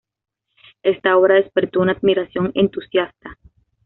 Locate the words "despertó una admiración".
1.35-2.49